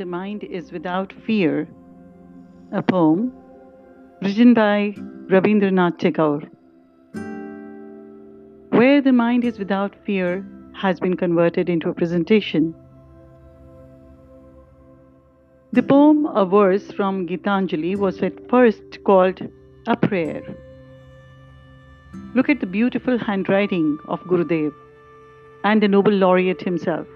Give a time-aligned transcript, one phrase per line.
[0.00, 1.68] The Mind is Without Fear,
[2.72, 3.34] a poem
[4.22, 4.94] written by
[5.28, 6.44] Rabindranath Tagore.
[8.70, 12.74] Where the Mind is Without Fear has been converted into a presentation.
[15.72, 19.46] The poem, a verse from Gitanjali, was at first called
[19.86, 20.42] a prayer.
[22.34, 24.72] Look at the beautiful handwriting of Gurudev
[25.62, 27.06] and the Nobel laureate himself.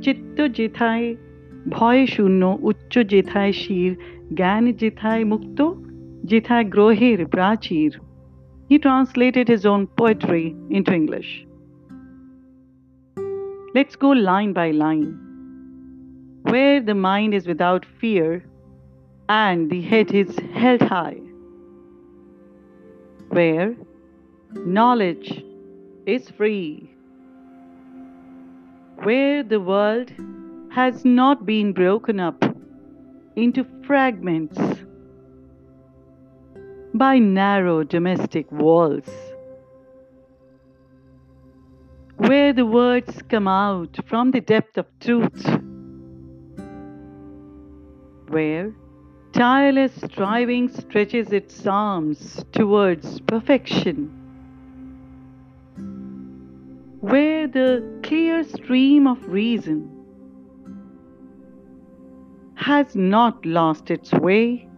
[0.00, 1.18] Chitto jithai
[1.67, 3.91] ভয় শূন্য উচ্চ যেথায় শির
[4.37, 5.59] জ্ঞান যেথায় মুক্ত
[6.29, 7.93] যেথায় গ্রহের প্রাচীর
[8.69, 11.31] He translated his own poetry into English.
[13.75, 15.11] Let's go line by line.
[16.51, 18.29] Where the mind is without fear
[19.29, 21.21] and the head is held high.
[23.35, 23.69] Where
[24.77, 25.29] knowledge
[26.15, 26.71] is free
[28.97, 30.11] where the world
[30.70, 32.44] has not been broken up
[33.36, 34.58] into fragments
[36.94, 39.08] by narrow domestic walls,
[42.16, 45.44] where the words come out from the depth of truth,
[48.28, 48.72] where
[49.32, 54.16] tireless striving stretches its arms towards perfection
[57.00, 59.99] where the clear stream of reason
[62.60, 64.68] has not lost its way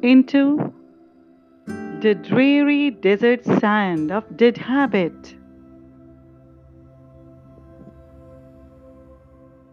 [0.00, 0.72] into
[2.02, 5.34] the dreary desert sand of dead habit,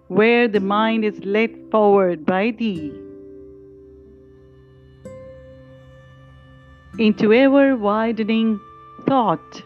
[0.07, 2.91] where the mind is led forward by thee
[6.97, 8.59] into ever widening
[9.05, 9.61] thought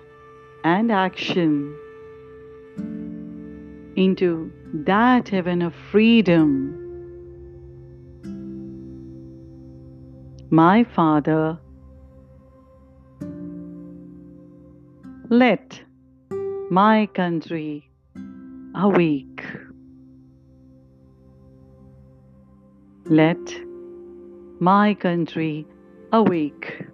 [0.66, 1.74] and action
[3.96, 6.78] into that heaven of freedom.
[10.50, 11.58] My Father,
[15.30, 15.82] let
[16.70, 17.90] my country
[18.76, 19.46] awake.
[23.06, 23.40] Let
[24.60, 25.66] my country
[26.12, 26.86] awake.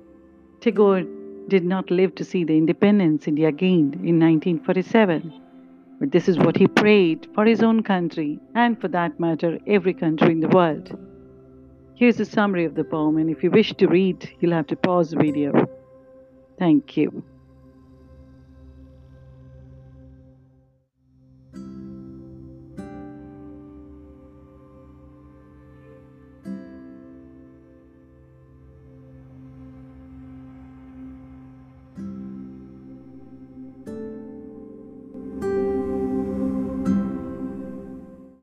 [0.62, 1.04] Tagore
[1.48, 5.47] did not live to see the independence India gained in 1947.
[6.00, 9.94] But this is what he prayed for his own country, and for that matter, every
[9.94, 10.98] country in the world.
[11.96, 14.76] Here's a summary of the poem, and if you wish to read, you'll have to
[14.76, 15.68] pause the video.
[16.60, 17.24] Thank you.